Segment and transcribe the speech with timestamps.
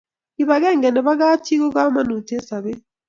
[0.35, 2.79] kip akenge eng kap chii ko kamagut eng sabet